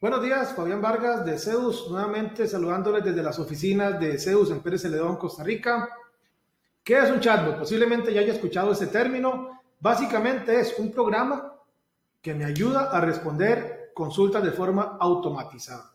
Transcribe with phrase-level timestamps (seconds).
[0.00, 4.82] Buenos días, Fabián Vargas de Zeus, nuevamente saludándoles desde las oficinas de Zeus en Pérez
[4.82, 5.88] Celedón, Costa Rica.
[6.84, 7.58] ¿Qué es un chatbot?
[7.58, 9.60] Posiblemente ya haya escuchado ese término.
[9.80, 11.52] Básicamente es un programa
[12.22, 15.92] que me ayuda a responder consultas de forma automatizada.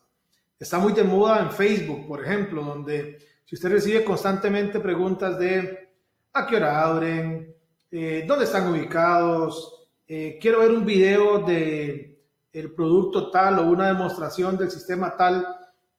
[0.59, 5.91] Está muy de moda en Facebook, por ejemplo, donde si usted recibe constantemente preguntas de
[6.33, 7.55] a qué hora abren,
[7.89, 12.12] eh, dónde están ubicados, eh, quiero ver un video de
[12.53, 15.45] el producto tal o una demostración del sistema tal,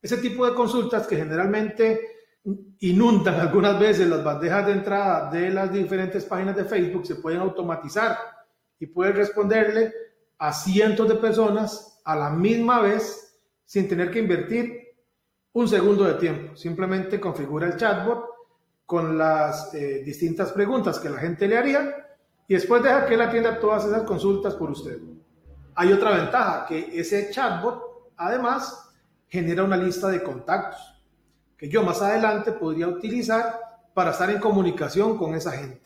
[0.01, 2.01] ese tipo de consultas que generalmente
[2.81, 7.41] inundan algunas veces las bandejas de entrada de las diferentes páginas de Facebook se pueden
[7.41, 8.17] automatizar
[8.79, 9.93] y pueden responderle
[10.39, 14.95] a cientos de personas a la misma vez sin tener que invertir
[15.55, 16.55] un segundo de tiempo.
[16.57, 18.27] Simplemente configura el chatbot
[18.85, 22.07] con las eh, distintas preguntas que la gente le haría
[22.47, 24.99] y después deja que él atienda todas esas consultas por usted.
[25.75, 28.91] Hay otra ventaja, que ese chatbot además
[29.29, 30.95] genera una lista de contactos
[31.57, 33.61] que yo más adelante podría utilizar
[33.93, 35.83] para estar en comunicación con esa gente.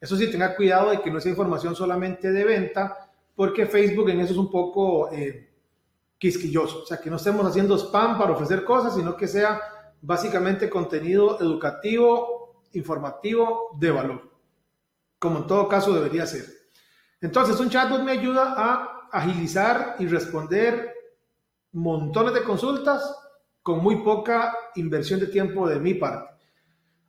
[0.00, 4.20] Eso sí, tenga cuidado de que no sea información solamente de venta, porque Facebook en
[4.20, 5.50] eso es un poco eh,
[6.18, 6.82] quisquilloso.
[6.82, 9.60] O sea, que no estemos haciendo spam para ofrecer cosas, sino que sea
[10.00, 14.30] básicamente contenido educativo, informativo, de valor,
[15.18, 16.46] como en todo caso debería ser.
[17.20, 20.94] Entonces, un chatbot me ayuda a agilizar y responder
[21.72, 23.16] montones de consultas
[23.62, 26.34] con muy poca inversión de tiempo de mi parte.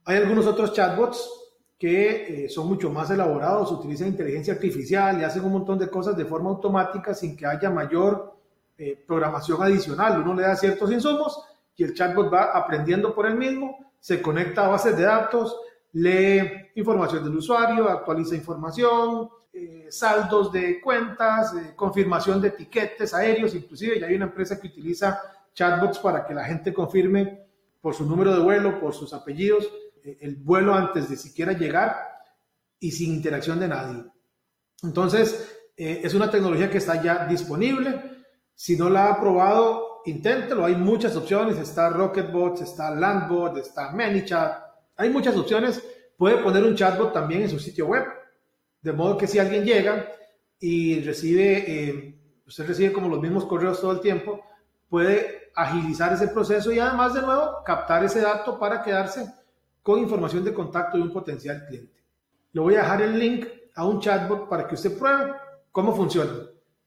[0.05, 1.29] Hay algunos otros chatbots
[1.77, 6.15] que eh, son mucho más elaborados, utilizan inteligencia artificial y hacen un montón de cosas
[6.15, 8.35] de forma automática sin que haya mayor
[8.77, 10.21] eh, programación adicional.
[10.21, 11.43] Uno le da ciertos insumos
[11.75, 15.57] y el chatbot va aprendiendo por él mismo, se conecta a bases de datos,
[15.93, 23.53] lee información del usuario, actualiza información, eh, saldos de cuentas, eh, confirmación de etiquetes aéreos,
[23.53, 25.21] inclusive ya hay una empresa que utiliza
[25.53, 27.47] chatbots para que la gente confirme
[27.81, 29.69] por su número de vuelo, por sus apellidos,
[30.03, 31.97] eh, el vuelo antes de siquiera llegar
[32.79, 34.05] y sin interacción de nadie.
[34.83, 38.23] Entonces, es una tecnología que está ya disponible.
[38.53, 40.65] Si no la ha probado, inténtelo.
[40.65, 41.57] Hay muchas opciones.
[41.57, 44.70] Está Rocketbots, está Landbot, está ManyChat.
[45.01, 45.83] Hay muchas opciones.
[46.15, 48.03] Puede poner un chatbot también en su sitio web
[48.81, 50.07] de modo que si alguien llega
[50.59, 54.43] y recibe, eh, usted recibe como los mismos correos todo el tiempo,
[54.89, 59.31] puede agilizar ese proceso y además de nuevo captar ese dato para quedarse
[59.83, 62.01] con información de contacto de un potencial cliente.
[62.53, 65.33] Le voy a dejar el link a un chatbot para que usted pruebe
[65.71, 66.33] cómo funciona,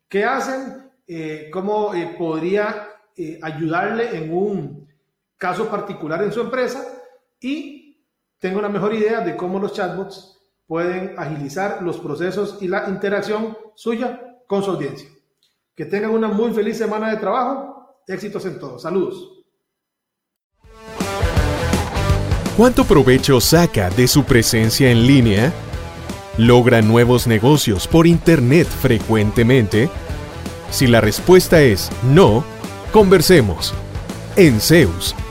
[0.09, 2.91] qué hacen, eh, cómo eh, podría
[3.43, 4.89] ayudarle en un
[5.37, 6.85] caso particular en su empresa
[7.41, 7.84] y
[8.45, 13.57] tenga una mejor idea de cómo los chatbots pueden agilizar los procesos y la interacción
[13.75, 15.09] suya con su audiencia.
[15.75, 18.03] Que tengan una muy feliz semana de trabajo.
[18.07, 18.79] Éxitos en todo.
[18.79, 19.47] Saludos.
[22.55, 25.51] ¿Cuánto provecho saca de su presencia en línea?
[26.37, 29.89] ¿Logra nuevos negocios por Internet frecuentemente?
[30.71, 32.45] Si la respuesta es no,
[32.93, 33.73] conversemos.
[34.37, 35.15] En Zeus,